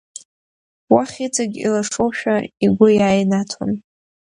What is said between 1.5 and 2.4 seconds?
илашоушәа